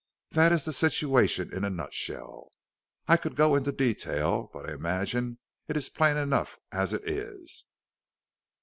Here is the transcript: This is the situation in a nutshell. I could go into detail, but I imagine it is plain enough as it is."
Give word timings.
This 0.31 0.51
is 0.61 0.65
the 0.65 0.73
situation 0.73 1.53
in 1.55 1.63
a 1.63 1.69
nutshell. 1.69 2.49
I 3.07 3.17
could 3.17 3.35
go 3.35 3.53
into 3.53 3.71
detail, 3.71 4.49
but 4.51 4.67
I 4.67 4.73
imagine 4.73 5.37
it 5.67 5.77
is 5.77 5.89
plain 5.91 6.17
enough 6.17 6.57
as 6.71 6.91
it 6.91 7.07
is." 7.07 7.65